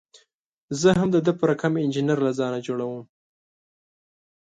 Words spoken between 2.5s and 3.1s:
څخه جوړوم.